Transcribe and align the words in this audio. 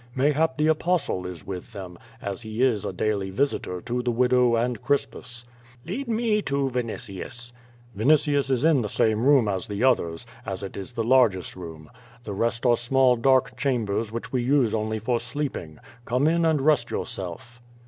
Mayhap 0.15 0.57
the 0.57 0.65
Apostle 0.65 1.27
is 1.27 1.45
with 1.45 1.73
them, 1.73 1.95
as 2.23 2.41
he 2.41 2.63
is 2.63 2.83
a 2.85 2.91
daily 2.91 3.29
visitor 3.29 3.81
to 3.81 4.01
the 4.01 4.09
widow 4.09 4.55
and 4.55 4.81
Crispus." 4.81 5.45
"Lead 5.85 6.07
me 6.07 6.41
to 6.41 6.71
Vinitius." 6.71 7.51
"Vinitius 7.95 8.49
is 8.49 8.63
in 8.63 8.81
the 8.81 8.89
same 8.89 9.23
room 9.27 9.47
as 9.47 9.67
the 9.67 9.83
others, 9.83 10.25
as 10.43 10.63
it 10.63 10.75
is 10.75 10.93
the 10.93 11.03
largest 11.03 11.55
room. 11.55 11.87
The 12.23 12.33
rest 12.33 12.65
are 12.65 12.77
small 12.77 13.15
dark 13.15 13.55
chambers 13.55 14.11
which 14.11 14.31
we 14.33 14.41
use 14.41 14.73
only 14.73 14.97
for 14.97 15.19
sleeping. 15.19 15.77
Come 16.05 16.27
in 16.27 16.45
and 16.45 16.61
rest 16.63 16.89
yourself." 16.89 17.61